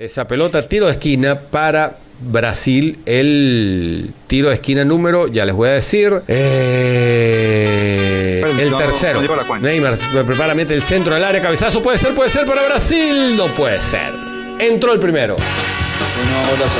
[0.00, 2.98] esa pelota, tiro de esquina para Brasil.
[3.04, 6.22] El tiro de esquina número, ya les voy a decir.
[6.26, 9.20] eh, el tercero.
[9.60, 11.82] Neymar prepara, mete el centro del área, cabezazo.
[11.82, 13.36] Puede ser, puede ser para Brasil.
[13.36, 14.14] No puede ser.
[14.58, 15.36] Entró el primero.
[15.36, 16.70] Bueno, hola a.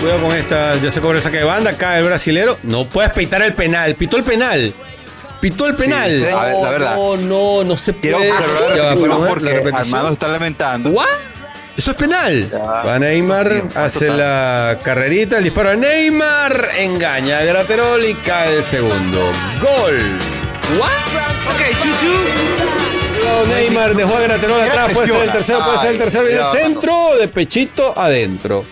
[0.00, 2.56] Cuidado con esta, ya se cobra el saque de banda, cae el brasilero.
[2.62, 4.72] No puedes peitar el penal, pitó el penal.
[5.40, 6.10] Pitó el penal.
[6.10, 6.24] sí.
[6.24, 6.96] A ver, la verdad.
[6.96, 8.28] No, no, no se puede.
[8.76, 9.72] Ya porque.
[9.74, 10.90] Armando está lamentando.
[10.90, 11.06] ¿What?
[11.76, 12.50] Eso es penal.
[12.50, 12.58] Ya.
[12.58, 14.18] Va Neymar, hace total.
[14.18, 19.20] la carrerita, el disparo a Neymar, engaña a Graterol y cae el segundo.
[19.60, 20.18] Gol.
[20.76, 21.54] ¿What?
[21.54, 22.18] Ok, chuchu.
[23.24, 26.40] No, Neymar dejó a Graterol atrás, puede ser el tercero, puede ser el tercero, viene
[26.40, 28.64] el centro, de pechito adentro.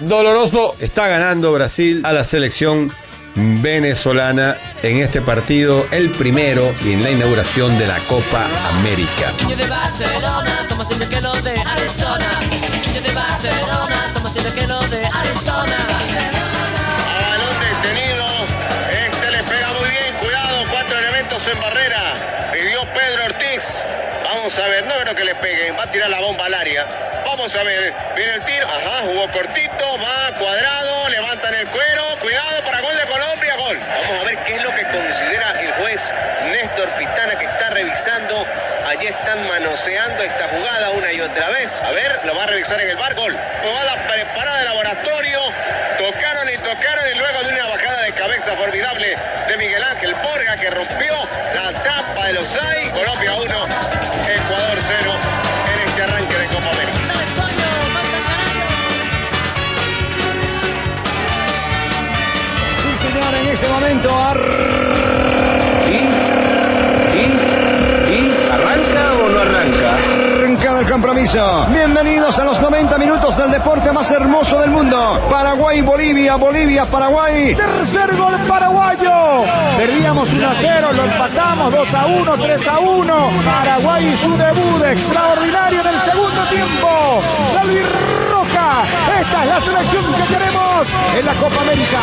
[0.00, 2.92] Doloroso, está ganando Brasil a la selección
[3.38, 8.46] venezolana en este partido, el primero y en la inauguración de la Copa
[8.78, 9.32] América.
[24.48, 25.76] Vamos a ver, no creo que le peguen.
[25.76, 26.86] Va a tirar la bomba al área.
[27.26, 27.92] Vamos a ver.
[28.16, 28.66] Viene el tiro.
[28.66, 29.98] Ajá, jugó cortito.
[29.98, 31.10] Va cuadrado.
[31.10, 32.02] Levantan el cuero.
[32.18, 33.56] Cuidado para gol de Colombia.
[33.56, 33.78] Gol.
[33.78, 36.14] Vamos a ver qué es lo que considera el juez
[36.50, 38.46] Néstor Pitana que está revisando.
[38.88, 41.82] Allí están manoseando esta jugada una y otra vez.
[41.82, 43.14] A ver, lo va a revisar en el bar.
[43.14, 43.36] Gol.
[43.62, 45.40] Jugada preparada de laboratorio.
[45.98, 49.14] Tocaron y tocaron y luego de una bajada de cabeza formidable
[49.46, 51.14] de Miguel Ángel Borga que rompió
[51.54, 52.88] la tapa de los AI.
[52.88, 55.12] Colombia 1, Ecuador 0
[55.74, 56.98] en este arranque de Copa América.
[63.38, 64.28] En este momento
[68.50, 70.37] ¿Arranca o no arranca?
[70.48, 71.66] Arranca el compromiso.
[71.70, 75.20] Bienvenidos a los 90 minutos del deporte más hermoso del mundo.
[75.30, 77.54] Paraguay, Bolivia, Bolivia, Paraguay.
[77.54, 79.44] Tercer gol paraguayo.
[79.76, 83.30] Perdíamos 1 a 0, lo empatamos 2 a 1, 3 a 1.
[83.44, 87.22] Paraguay su debut extraordinario en el segundo tiempo.
[87.54, 87.62] La
[88.30, 88.84] Roja.
[89.20, 90.86] Esta es la selección que queremos
[91.18, 91.98] en la Copa América.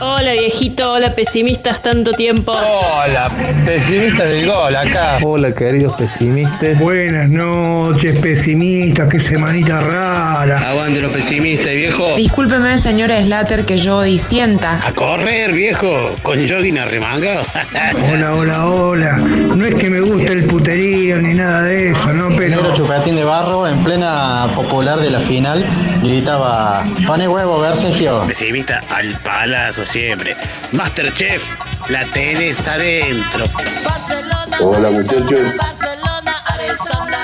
[0.00, 2.52] Hola viejito, hola pesimistas, tanto tiempo.
[2.52, 3.30] Hola,
[3.64, 5.18] pesimista del gol acá.
[5.22, 6.80] Hola, queridos pesimistas.
[6.80, 10.70] Buenas noches, pesimistas, qué semanita rara.
[10.70, 12.16] Aguante los pesimistas, viejo.
[12.16, 14.80] Discúlpeme, señora Slater, que yo disienta.
[14.84, 17.44] A correr, viejo, con jogging arremangado.
[18.12, 19.12] Hola, hola, hola.
[19.56, 22.30] No es que me guste el puterío ni nada de eso, ¿no?
[22.30, 25.64] Negro Pero Chupatín de Barro, en plena popular de la final,
[26.08, 28.24] gritaba: ¡Pane huevo, ver Sergio!
[28.26, 30.36] Pesimista al palazo siempre.
[30.72, 31.44] Masterchef,
[31.88, 33.46] la tenés adentro.
[33.84, 35.56] Barcelona, Hola, muchachos.
[35.56, 37.18] Barcelona, Arizona.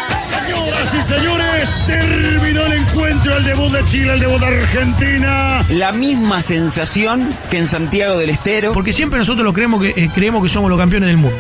[0.46, 5.64] Señoras y señores, terminó el encuentro, el debut de Chile, el debut de Argentina.
[5.70, 8.72] La misma sensación que en Santiago del Estero.
[8.72, 11.38] Porque siempre nosotros lo creemos que, eh, creemos que somos los campeones del mundo.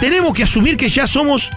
[0.00, 1.50] Tenemos que asumir que ya somos,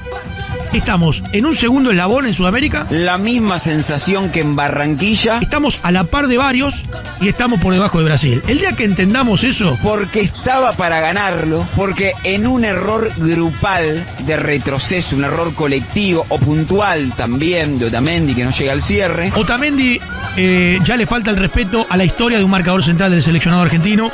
[0.77, 5.39] estamos en un segundo eslabón en Sudamérica, La misma sensación que en Barranquilla.
[5.41, 6.85] estamos a la par de varios
[7.21, 8.43] y estamos por debajo de Brasil.
[8.47, 14.37] El día que entendamos eso, Porque estaba para ganarlo, porque en un error grupal de
[14.37, 19.99] retroceso, un error colectivo o puntual también de Otamendi que no llega al cierre, Otamendi
[20.35, 23.61] eh, ya le falta el respeto a la historia de un marcador central del seleccionado
[23.63, 24.11] argentino.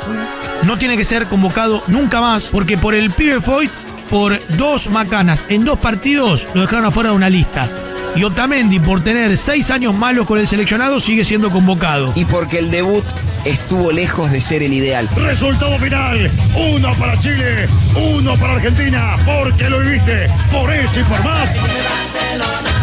[0.62, 3.70] No tiene que ser convocado nunca más, porque por el pibe Foyt,
[4.10, 7.68] por dos macanas en dos partidos, lo dejaron afuera de una lista.
[8.16, 12.12] Y Otamendi, por tener seis años malos con el seleccionado, sigue siendo convocado.
[12.16, 13.04] y porque el debut
[13.44, 15.08] estuvo lejos de ser el ideal.
[15.16, 17.68] Resultado final: uno para Chile,
[18.16, 19.14] uno para Argentina.
[19.24, 21.54] Porque lo viviste, por eso y por más.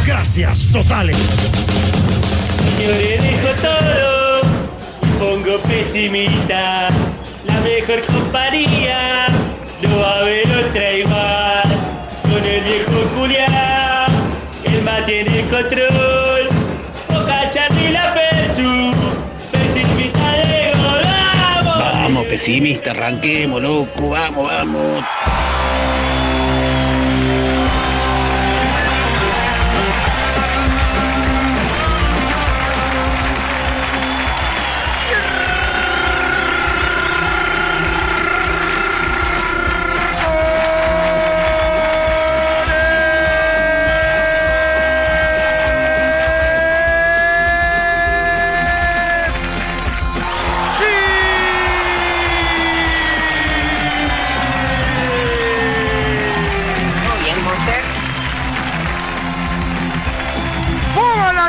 [0.05, 1.17] Gracias, totales.
[2.77, 4.41] Dijo todo.
[5.19, 6.89] Pongo pesimista.
[7.45, 9.27] La mejor compañía.
[9.81, 10.46] No va a haber
[22.37, 25.03] pesimista, arranquemos, loco, vamos, vamos.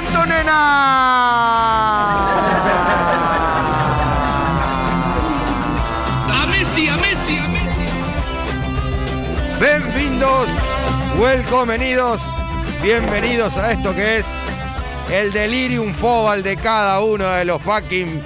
[0.00, 0.04] A
[6.46, 7.88] Messi, a Messi, a Messi.
[9.58, 10.48] Bienvenidos,
[11.18, 12.22] welcomenidos,
[12.80, 14.26] bienvenidos a esto que es
[15.10, 18.22] el delirium fobal de cada uno de los fucking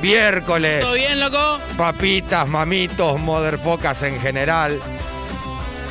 [0.00, 0.80] miércoles.
[0.80, 1.60] ¿Todo bien, loco?
[1.76, 4.80] Papitas, mamitos, motherfocas en general.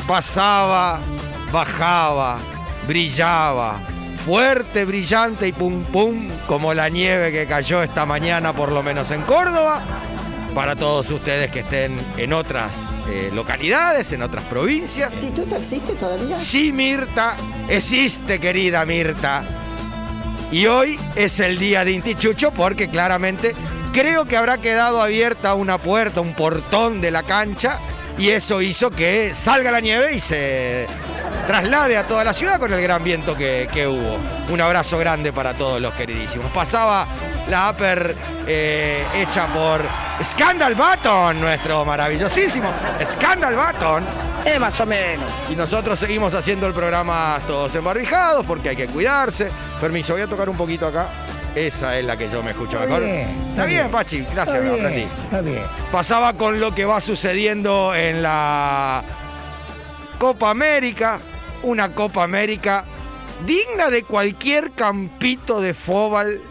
[0.07, 0.99] Pasaba,
[1.51, 2.39] bajaba,
[2.87, 3.79] brillaba,
[4.19, 9.09] fuerte, brillante y pum pum, como la nieve que cayó esta mañana, por lo menos
[9.11, 9.83] en Córdoba.
[10.53, 12.71] Para todos ustedes que estén en otras
[13.07, 15.13] eh, localidades, en otras provincias.
[15.13, 16.37] ¿Instituto existe todavía?
[16.37, 17.37] Sí, Mirta,
[17.69, 19.45] existe, querida Mirta.
[20.51, 23.55] Y hoy es el día de Intichucho porque claramente
[23.93, 27.79] creo que habrá quedado abierta una puerta, un portón de la cancha
[28.17, 30.87] y eso hizo que salga la nieve y se
[31.47, 34.17] traslade a toda la ciudad con el gran viento que, que hubo.
[34.49, 36.51] Un abrazo grande para todos los queridísimos.
[36.51, 37.07] Pasaba
[37.47, 38.15] la upper
[38.47, 39.81] eh, hecha por
[40.23, 42.71] Scandal Button, nuestro maravillosísimo
[43.03, 44.05] Scandal Button.
[44.45, 45.29] Eh, más o menos.
[45.49, 49.51] Y nosotros seguimos haciendo el programa todos embarbijados porque hay que cuidarse.
[49.81, 51.09] Permiso, voy a tocar un poquito acá.
[51.55, 53.03] Esa es la que yo me escucho mejor.
[53.03, 53.91] bien, está está bien, bien.
[53.91, 55.07] Pachi, gracias, Está bien, aprendí.
[55.23, 55.63] Está bien.
[55.91, 59.03] Pasaba con lo que va sucediendo en la
[60.19, 61.21] Copa América.
[61.63, 62.85] Una Copa América
[63.45, 66.41] digna de cualquier campito de fóbal,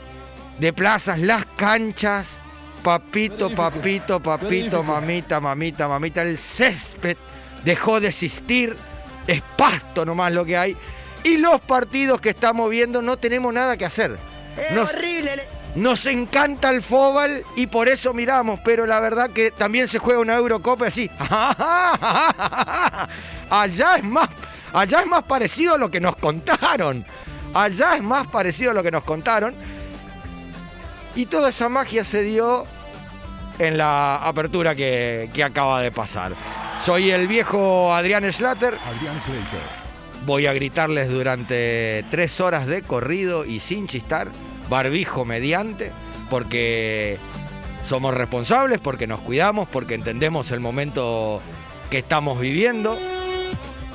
[0.59, 2.41] de plazas, las canchas.
[2.82, 6.23] Papito, papito, papito, mamita, mamita, mamita.
[6.23, 7.17] El césped
[7.65, 8.76] dejó de existir.
[9.26, 10.76] Es pasto nomás lo que hay.
[11.25, 14.19] Y los partidos que estamos viendo no tenemos nada que hacer.
[14.56, 15.49] Es Nos- horrible.
[15.78, 20.20] Nos encanta el fútbol y por eso miramos, pero la verdad que también se juega
[20.20, 21.08] una Eurocopa así.
[23.50, 24.28] Allá es más,
[24.72, 27.06] allá es más parecido a lo que nos contaron.
[27.54, 29.54] Allá es más parecido a lo que nos contaron.
[31.14, 32.66] Y toda esa magia se dio
[33.58, 36.32] en la apertura que, que acaba de pasar.
[36.84, 38.76] Soy el viejo Adrián Schlatter.
[38.86, 39.60] Adrián Slater.
[40.26, 44.30] Voy a gritarles durante tres horas de corrido y sin chistar,
[44.69, 45.93] barbijo mediante,
[46.31, 47.19] porque
[47.82, 51.41] somos responsables, porque nos cuidamos, porque entendemos el momento
[51.91, 52.99] que estamos viviendo.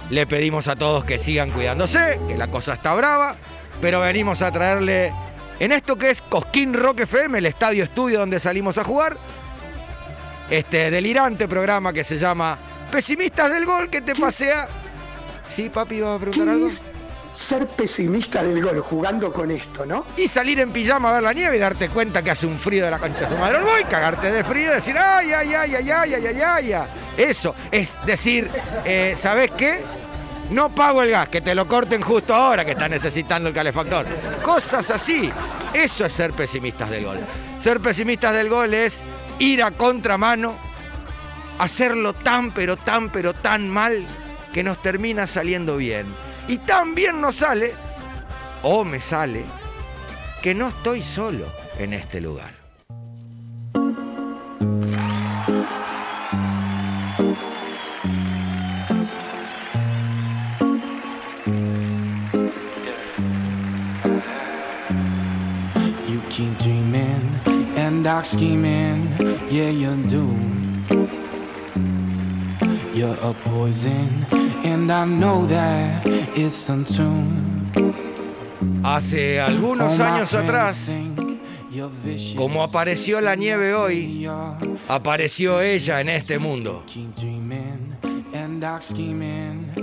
[0.10, 3.36] Le pedimos a todos que sigan cuidándose, que la cosa está brava,
[3.82, 5.14] pero venimos a traerle
[5.60, 9.18] en esto que es Cosquín Rock FM, el estadio estudio donde salimos a jugar,
[10.50, 12.58] este delirante programa que se llama
[12.92, 14.68] Pesimistas del Gol, que te pasea.
[15.48, 16.70] Sí, papi, ¿vas a preguntar algo?
[17.34, 20.06] Ser pesimista del gol jugando con esto, ¿no?
[20.16, 22.86] Y salir en pijama a ver la nieve y darte cuenta que hace un frío
[22.86, 23.60] de la concha de su madre.
[23.60, 26.88] Voy cagarte de frío y decir, ay, ay, ay, ay, ay, ay, ay, ay.
[27.18, 28.52] Eso es decir,
[28.86, 29.84] eh, ¿sabes qué?
[30.52, 34.06] No pago el gas, que te lo corten justo ahora que está necesitando el calefactor.
[34.44, 35.32] Cosas así.
[35.74, 37.20] Eso es ser pesimistas del gol.
[37.58, 39.04] Ser pesimistas del gol es
[39.40, 40.56] ir a contramano,
[41.58, 44.06] hacerlo tan, pero tan, pero tan mal
[44.54, 46.14] que nos termina saliendo bien.
[46.48, 47.74] Y tan bien nos sale,
[48.62, 49.46] o me sale,
[50.42, 51.46] que no estoy solo
[51.78, 52.52] en este lugar.
[66.08, 67.40] You keep dreaming
[67.78, 69.16] and dark scheming,
[69.50, 70.30] yeah, you do.
[72.94, 74.26] You're a poison,
[74.64, 76.06] and I know that
[76.36, 77.72] it's untuned.
[78.84, 80.92] Hace algunos años atrás,
[82.36, 84.28] como apareció la nieve hoy,
[84.88, 86.84] apareció ella en este mundo.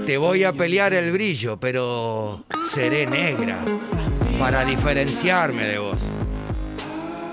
[0.07, 3.65] Te voy a pelear el brillo, pero seré negra
[4.39, 6.01] para diferenciarme de vos.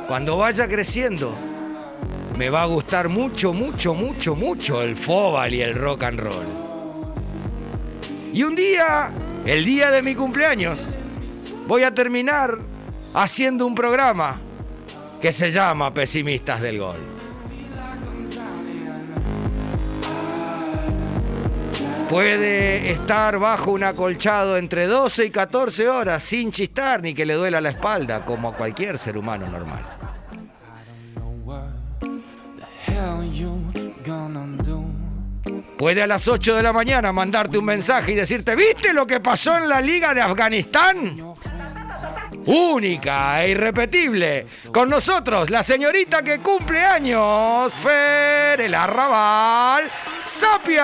[0.07, 1.33] Cuando vaya creciendo,
[2.37, 6.56] me va a gustar mucho, mucho, mucho, mucho el fóbal y el rock and roll.
[8.37, 9.09] Y un día,
[9.47, 10.87] el día de mi cumpleaños,
[11.65, 12.59] voy a terminar
[13.15, 14.39] haciendo un programa
[15.19, 16.99] que se llama Pesimistas del Gol.
[22.11, 27.33] Puede estar bajo un acolchado entre 12 y 14 horas sin chistar ni que le
[27.33, 29.96] duela la espalda, como a cualquier ser humano normal.
[35.77, 39.19] Puede a las 8 de la mañana mandarte un mensaje y decirte, ¿viste lo que
[39.19, 41.35] pasó en la Liga de Afganistán?
[42.47, 44.47] Única e irrepetible.
[44.73, 49.83] Con nosotros, la señorita que cumple años, Fer el Arrabal
[50.23, 50.83] Sapia.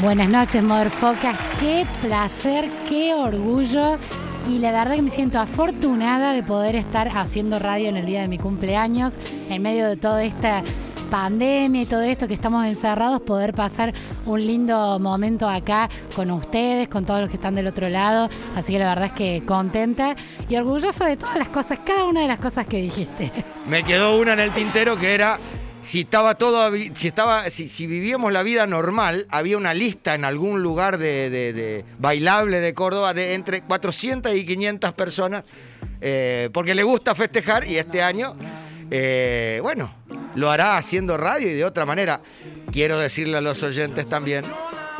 [0.00, 1.38] Buenas noches, Motherfuckers.
[1.58, 3.98] Qué placer, qué orgullo.
[4.48, 8.20] Y la verdad que me siento afortunada de poder estar haciendo radio en el día
[8.20, 9.14] de mi cumpleaños,
[9.48, 10.62] en medio de toda esta
[11.18, 13.94] pandemia y todo esto que estamos encerrados, poder pasar
[14.26, 18.28] un lindo momento acá con ustedes, con todos los que están del otro lado.
[18.56, 20.16] Así que la verdad es que contenta
[20.48, 23.30] y orgullosa de todas las cosas, cada una de las cosas que dijiste.
[23.68, 25.38] Me quedó una en el tintero que era
[25.80, 30.64] si estaba todo, si estaba, si vivíamos la vida normal, había una lista en algún
[30.64, 35.44] lugar de, de- de bailable de Córdoba de entre 400 y 500 personas,
[36.00, 38.34] eh, porque le gusta festejar y este año,
[38.96, 39.92] eh, bueno,
[40.36, 42.20] lo hará haciendo radio y de otra manera.
[42.70, 44.44] Quiero decirle a los oyentes también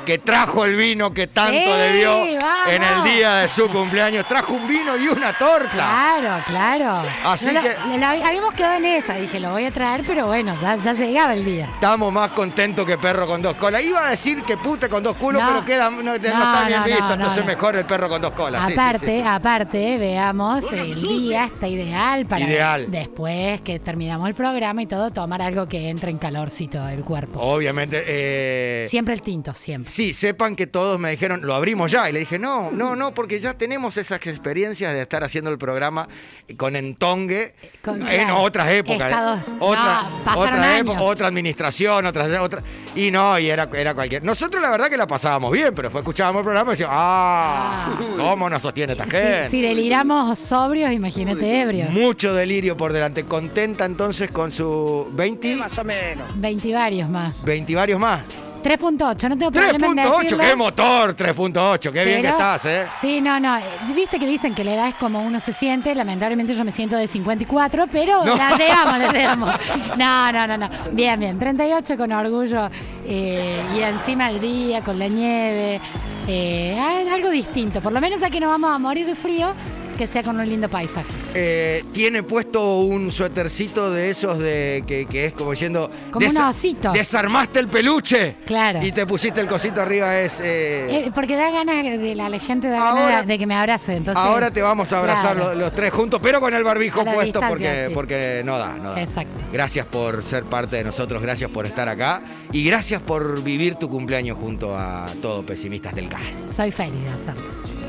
[0.05, 2.69] que trajo el vino que tanto Sí, debió vamos.
[2.69, 4.27] en el día de su cumpleaños.
[4.27, 5.71] Trajo un vino y una torta.
[5.71, 7.09] Claro, claro.
[7.25, 10.55] Así No que- la- habíamos quedado en esa, dije, lo voy a traer, pero bueno,
[10.61, 11.71] ya, ya llegaba el día.
[11.75, 13.83] Estamos más contentos que perro con dos colas.
[13.85, 15.49] Iba a decir que pute con dos culos, No.
[15.49, 17.05] pero queda, no, no No, está bien no, visto.
[17.09, 17.47] no, entonces no.
[17.47, 18.63] mejor el perro con dos colas.
[18.67, 19.23] Sí, sí, aparte, sí, sí.
[19.27, 22.91] aparte, veamos, el día está ideal para Ideal.
[22.91, 27.41] después que terminamos el programa y todo, tomar algo que entre en calorcito del cuerpo.
[27.41, 28.03] Obviamente.
[28.07, 29.91] eh, Siempre el tinto, siempre.
[29.95, 32.11] Sí, sepan que todos me dijeron, lo abrimos ya.
[32.11, 35.57] Y le dije, no, no, no, porque ya tenemos esas experiencias de estar haciendo el
[35.59, 36.09] programa
[36.57, 39.09] con entongue Con- en claro, otras épocas.
[39.09, 40.81] estados- Otra, no, otra, años.
[40.81, 42.61] época, otra administración, otra, otra.
[42.97, 44.25] Y no, y era, era cualquier.
[44.25, 47.97] Nosotros la verdad que la pasábamos bien, pero después escuchábamos el programa y decíamos, ah,
[48.17, 49.49] ¿cómo nos sostiene esta gente?
[49.51, 51.91] Si deliramos sobrios, imagínate ebrios.
[51.91, 53.27] Mucho delirio por delante.
[53.27, 56.27] Contenta entonces con su 20, Más o menos.
[56.41, 57.45] 20 varios más.
[57.45, 58.25] 20 varios más.
[58.65, 60.45] 3.8, no tengo problema en 3.8, decirlo.
[60.45, 62.87] qué motor, 3.8, qué bien que Pero- estás, ¿eh?
[63.01, 63.59] Sí, no, no.
[63.59, 63.63] eh,
[63.95, 65.95] Viste que dicen que la edad es como uno se siente.
[65.95, 68.35] Lamentablemente yo me siento de 54, pero No.
[68.37, 69.55] la llevamos, la llevamos.
[69.99, 70.69] No, no, no, no.
[70.93, 71.39] Bien, bien.
[71.39, 72.69] 38 con orgullo.
[73.07, 75.81] eh, y encima el día con la nieve.
[76.27, 77.81] eh, ah, algo distinto.
[77.83, 79.53] Por lo menos aquí no vamos a morir de frío,
[79.95, 81.07] que sea con un lindo paisaje.
[81.35, 85.91] Eh, tiene puesto un suétercito de esos de que, que es como diciendo.
[86.11, 86.93] Como un osito.
[86.93, 88.37] Desarmaste el peluche.
[88.47, 88.85] Claro.
[88.85, 90.19] Y te pusiste el cosito arriba.
[90.21, 90.41] Es.
[90.41, 93.55] eh, Eh, porque da ganas de la, la gente da Ahora- ganas de que me
[93.55, 93.97] abrace.
[93.97, 95.51] Entonces, ahora te vamos a abrazar claro.
[95.51, 97.95] los, los tres juntos, pero con el barbijo puesto porque, sí.
[97.95, 99.03] porque no da, no da.
[99.03, 99.33] Exacto.
[99.53, 102.23] Gracias por ser parte de nosotros, gracias por estar acá
[102.53, 106.23] y gracias por vivir tu cumpleaños junto a todos pesimistas del GAL.
[106.55, 107.84] Soy feliz de hacerlo.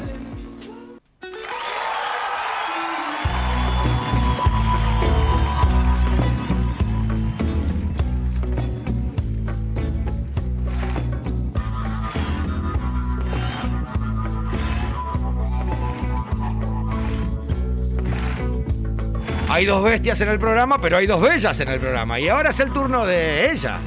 [19.56, 22.20] Hay dos bestias en el programa, pero hay dos bellas en el programa.
[22.20, 23.80] Y ahora es el turno de ella.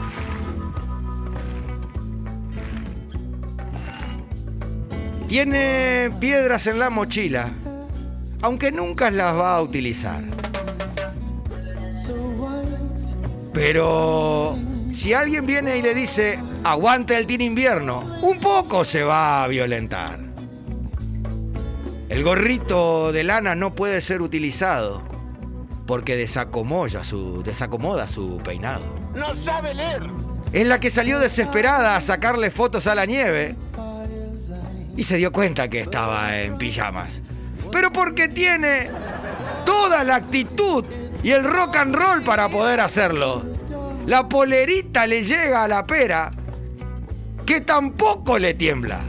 [5.28, 7.52] Tiene piedras en la mochila,
[8.40, 10.24] aunque nunca las va a utilizar.
[13.52, 14.56] Pero
[14.90, 19.48] si alguien viene y le dice, aguante el Team Invierno, un poco se va a
[19.48, 20.18] violentar.
[22.08, 25.07] El gorrito de lana no puede ser utilizado
[25.88, 28.84] porque desacomoda su, desacomoda su peinado.
[29.14, 30.02] No sabe leer.
[30.52, 33.56] Es la que salió desesperada a sacarle fotos a la nieve
[34.98, 37.22] y se dio cuenta que estaba en pijamas.
[37.72, 38.90] Pero porque tiene
[39.64, 40.84] toda la actitud
[41.22, 43.42] y el rock and roll para poder hacerlo.
[44.06, 46.30] La polerita le llega a la pera
[47.46, 49.00] que tampoco le tiembla.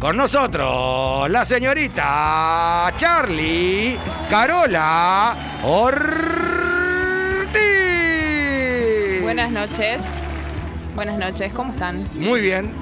[0.00, 3.98] Con nosotros, la señorita Charlie
[4.30, 6.00] Carola Ortiz.
[9.20, 10.00] Buenas noches.
[10.94, 12.08] Buenas noches, ¿cómo están?
[12.14, 12.79] Muy bien.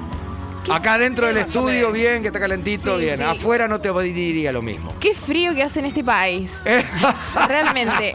[0.69, 3.17] Acá dentro del estudio, bien, que está calentito, Sí, bien.
[3.17, 3.23] sí.
[3.23, 4.93] Afuera no te diría lo mismo.
[4.99, 6.53] Qué frío que hace en este país.
[7.47, 8.13] Realmente,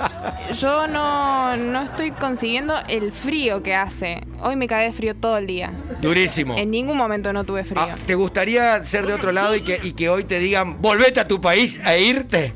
[0.55, 4.23] yo no, no estoy consiguiendo el frío que hace.
[4.41, 5.73] Hoy me cagué de frío todo el día.
[6.01, 6.57] Durísimo.
[6.57, 7.81] En ningún momento no tuve frío.
[7.83, 11.21] Ah, ¿Te gustaría ser de otro lado y que, y que hoy te digan, volvete
[11.21, 12.53] a tu país e irte?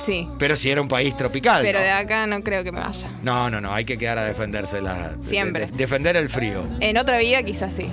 [0.00, 0.28] Sí.
[0.38, 1.62] Pero si era un país tropical.
[1.62, 1.84] Pero ¿no?
[1.84, 3.08] de acá no creo que me vaya.
[3.22, 5.66] No, no, no, hay que quedar a defenderse la, de- Siempre.
[5.66, 6.64] de- defender el frío.
[6.80, 7.86] En otra vida quizás sí.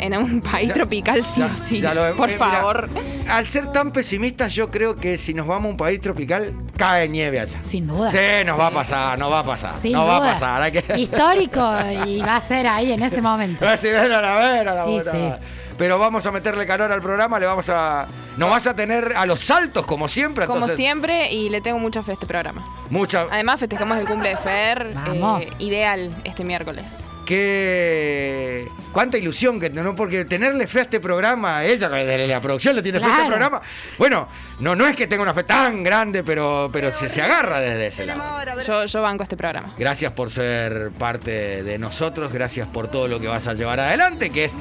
[0.00, 1.80] En un país Ya- tropical sí ya- o sí.
[1.80, 2.88] ya lo- Por eh, mira, favor.
[3.28, 7.08] al ser tan pesimistas, yo creo que si nos vamos a un país tropical, cae
[7.08, 7.60] nieve allá.
[7.62, 8.10] Sin duda.
[8.12, 9.74] Sí, nos va a pasar, nos va a pasar.
[9.80, 10.30] Sin no va duda.
[10.30, 10.62] a pasar.
[10.62, 10.98] Hay que...
[11.00, 11.60] Histórico
[12.06, 13.64] y va a ser ahí en ese momento.
[13.64, 15.16] Va a "Ven a la ver, a la Sí, sí.
[15.18, 15.38] madre".
[15.76, 18.08] Pero vamos a meterle calor al programa, le vamos a.
[18.36, 20.44] Nos vas a tener a los saltos, como siempre.
[20.46, 22.64] Como entonces, siempre, y le tengo mucha fe a este programa.
[22.90, 23.26] Mucha.
[23.30, 24.92] Además, festejamos el cumple de Fer.
[24.94, 25.42] Vamos.
[25.42, 27.04] eh, ideal este miércoles.
[27.28, 28.68] Qué.
[28.90, 32.98] Cuánta ilusión que no, porque tenerle fe a este programa, ella la producción le tiene
[32.98, 33.60] fe a este programa.
[33.98, 34.28] Bueno,
[34.60, 37.88] no, no es que tenga una fe tan grande, pero, pero se, se agarra desde
[37.88, 38.62] ese lado.
[38.66, 39.74] Yo, yo banco este programa.
[39.78, 44.30] Gracias por ser parte de nosotros, gracias por todo lo que vas a llevar adelante,
[44.30, 44.56] que es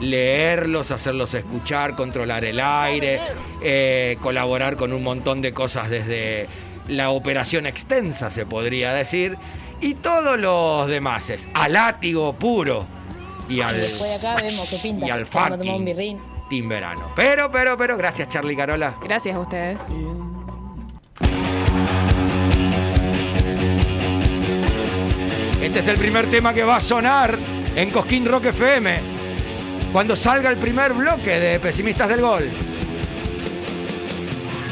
[0.00, 3.20] leerlos, hacerlos escuchar, controlar el aire,
[3.62, 6.48] eh, colaborar con un montón de cosas desde
[6.88, 9.36] la operación extensa, se podría decir,
[9.80, 12.86] y todos los demás, es a látigo puro
[13.48, 15.06] y al, Después de acá vemos qué pinta.
[15.06, 16.20] y al fucking
[16.68, 17.12] Verano.
[17.14, 18.96] Pero, pero, pero, gracias Charlie Carola.
[19.02, 19.80] Gracias a ustedes.
[25.62, 27.38] Este es el primer tema que va a sonar
[27.76, 28.98] en Cosquín Rock FM.
[29.92, 32.48] Cuando salga el primer bloque de Pesimistas del Gol.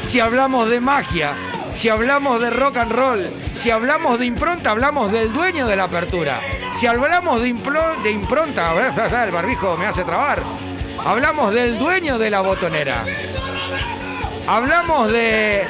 [0.07, 1.33] Si hablamos de magia,
[1.77, 5.83] si hablamos de rock and roll, si hablamos de impronta, hablamos del dueño de la
[5.83, 6.41] apertura.
[6.73, 7.53] Si hablamos de,
[8.03, 8.73] de impronta,
[9.23, 10.41] el barbijo me hace trabar.
[11.05, 13.05] Hablamos del dueño de la botonera.
[14.47, 15.67] Hablamos de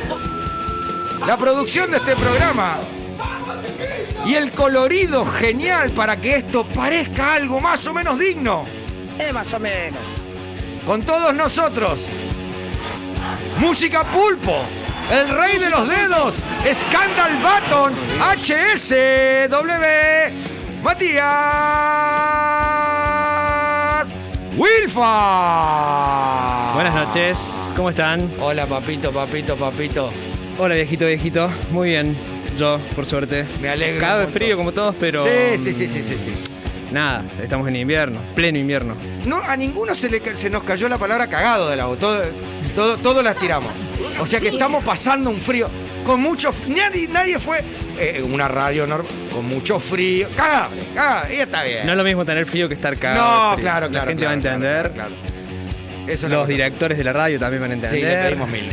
[1.25, 2.77] la producción de este programa
[4.25, 8.65] y el colorido genial para que esto parezca algo más o menos digno.
[9.19, 9.99] Eh, más o menos.
[10.85, 12.07] Con todos nosotros,
[13.59, 14.61] Música Pulpo,
[15.11, 16.35] el rey de los dedos,
[16.73, 19.47] Scandal Baton, HSW,
[20.83, 21.23] Matías
[24.57, 25.03] Wilfa.
[26.73, 28.29] Buenas noches, ¿cómo están?
[28.39, 30.09] Hola papito, papito, papito.
[30.57, 31.49] Hola viejito, viejito.
[31.71, 32.15] Muy bien,
[32.57, 33.45] yo, por suerte.
[33.61, 34.01] Me alegro.
[34.01, 35.23] Cada vez frío como todos, pero...
[35.23, 36.33] Sí, sí, sí, sí, sí, sí.
[36.91, 38.95] Nada, estamos en invierno, pleno invierno.
[39.25, 41.99] No, a ninguno se, le, se nos cayó la palabra cagado de la voz.
[41.99, 42.23] Todo,
[42.75, 43.71] todo, todo las tiramos.
[44.19, 45.69] O sea que estamos pasando un frío.
[46.03, 46.51] Con mucho.
[46.67, 47.63] Nadie, nadie fue.
[48.00, 49.12] eh, una radio normal.
[49.31, 50.29] Con mucho frío.
[50.36, 51.36] Cagable, cagable.
[51.36, 51.86] Y está bien.
[51.86, 53.50] No es lo mismo tener frío que estar cagado.
[53.50, 53.63] No, frío.
[53.63, 54.91] claro, La claro, gente claro, va a entender.
[54.93, 55.12] claro,
[56.07, 58.00] Eso Los directores de la radio también van a entender.
[58.00, 58.69] Sí, le pedimos mil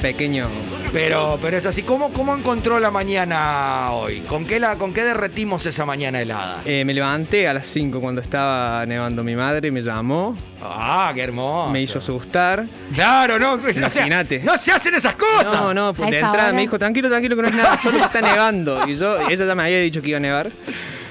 [0.00, 0.48] pequeño...
[0.92, 1.82] Pero, pero es así.
[1.82, 4.20] ¿Cómo, ¿Cómo encontró la mañana hoy?
[4.20, 6.60] ¿Con qué, la, ¿Con qué derretimos esa mañana helada?
[6.66, 10.36] Eh, me levanté a las 5 cuando estaba nevando mi madre, me llamó.
[10.62, 11.70] Ah, qué hermoso.
[11.70, 12.66] Me hizo asustar.
[12.94, 14.40] Claro, no, Imagínate.
[14.44, 15.52] no se hacen esas cosas.
[15.54, 16.52] No, no, pues de entrada hora.
[16.52, 18.86] me dijo, tranquilo, tranquilo, que no es nada, solo que está nevando.
[18.86, 20.46] Y yo, ella ya me había dicho que iba a nevar.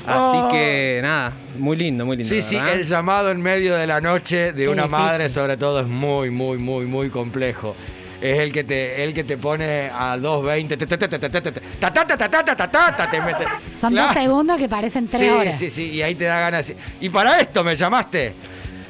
[0.06, 0.50] Así Oh.
[0.52, 2.30] que nada, muy lindo, muy lindo.
[2.34, 5.06] Sí, sí, el llamado en medio de la noche de Qué una difícil.
[5.06, 7.76] madre, sobre todo, es muy, muy, muy, muy complejo
[8.22, 10.80] es el que te, el que te pone a 2.20.
[13.78, 15.58] Son dos segundos que parecen tres horas.
[15.58, 16.72] Sí, sí, sí, y ahí te da ganas.
[17.00, 18.34] Y para esto me llamaste.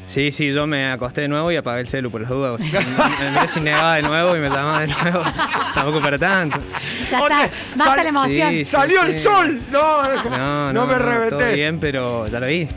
[0.08, 2.60] Sí, sí, yo me acosté de nuevo y apagué el celu por las dudas.
[2.62, 5.24] me miré negaba de nuevo y me llamaba de nuevo.
[5.74, 6.60] Tampoco para tanto.
[7.10, 8.66] Ya está, basta la emoción.
[8.66, 9.62] ¡Salió el sol!
[9.72, 11.54] No, no, me reventé.
[11.54, 12.68] bien, pero ya lo vi.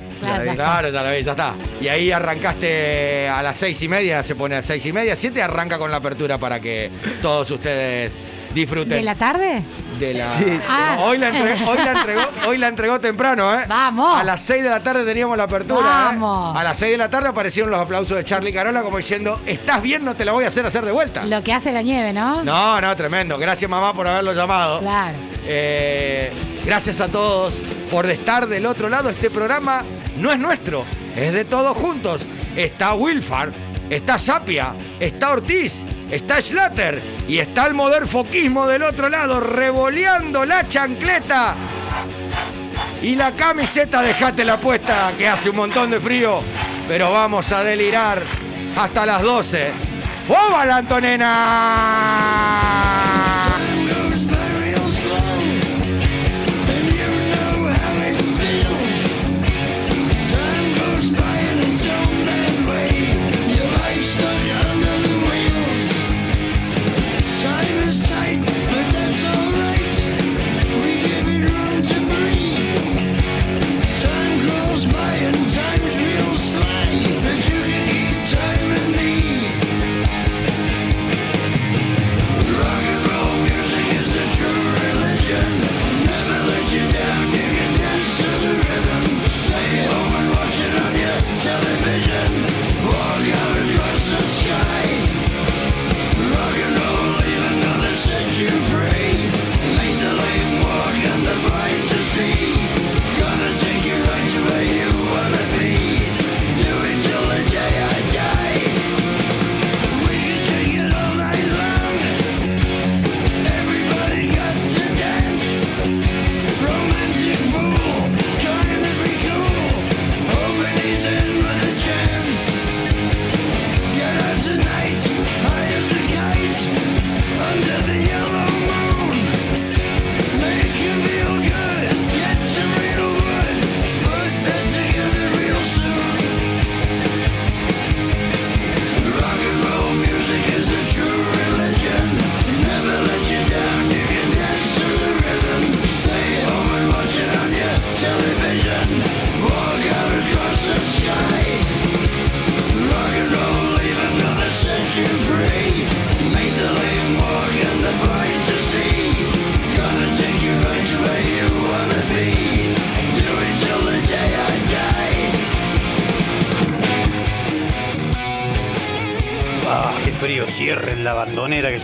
[0.54, 1.52] Claro, ya la ves, ya está.
[1.80, 5.42] Y ahí arrancaste a las seis y media, se pone a seis y media, siete
[5.42, 6.90] arranca con la apertura para que
[7.22, 8.12] todos ustedes
[8.54, 9.62] disfruten ¿De la tarde?
[9.98, 10.38] de la.
[10.38, 10.60] Sí.
[10.68, 10.96] Ah.
[11.00, 13.64] Hoy, la entre- hoy la entregó, hoy la entregó temprano, ¿eh?
[13.68, 14.16] Vamos.
[14.20, 15.80] A las 6 de la tarde teníamos la apertura.
[15.80, 16.16] ¿eh?
[16.18, 16.56] Vamos.
[16.56, 19.82] A las 6 de la tarde aparecieron los aplausos de Charlie Carola como diciendo, ¿estás
[19.82, 20.04] bien?
[20.04, 21.24] No te la voy a hacer hacer de vuelta.
[21.24, 22.42] Lo que hace la nieve, ¿no?
[22.44, 23.38] No, no, tremendo.
[23.38, 24.80] Gracias mamá por haberlo llamado.
[24.80, 25.14] Claro.
[25.46, 26.32] Eh,
[26.64, 27.54] gracias a todos
[27.90, 29.10] por estar del otro lado.
[29.10, 29.82] Este programa
[30.18, 30.84] no es nuestro,
[31.16, 32.22] es de todos juntos.
[32.56, 33.52] Está Wilfar,
[33.90, 40.66] está Sapia, está Ortiz, está Schlatter y está el moderfoquismo del otro lado, revoleando la
[40.66, 41.54] chancleta.
[43.02, 46.38] Y la camiseta, dejate la puesta, que hace un montón de frío,
[46.88, 48.22] pero vamos a delirar
[48.76, 49.72] hasta las 12.
[50.26, 52.54] ¡Fuego la Antonena!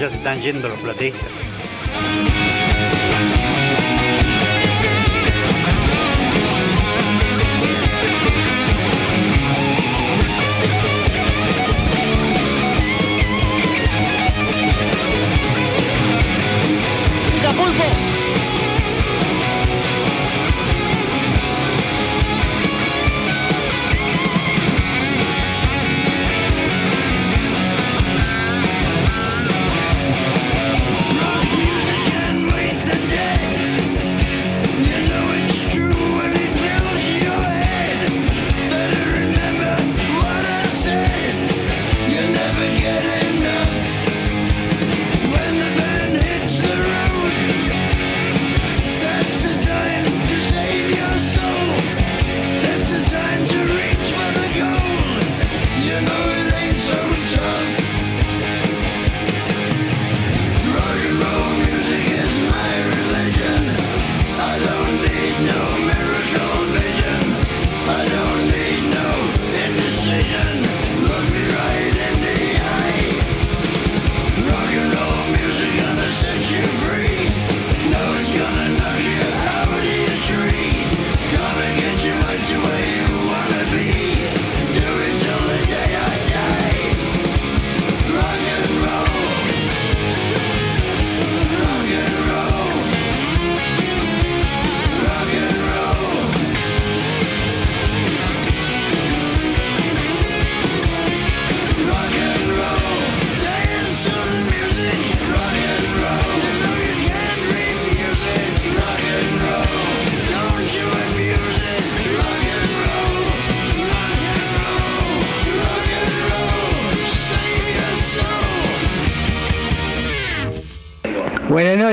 [0.00, 1.28] Ya se están yendo los platistas.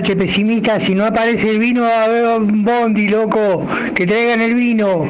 [0.01, 0.83] Noches.
[0.83, 3.67] Si no aparece el vino, a un bondi, loco.
[3.95, 5.07] Que traigan el vino.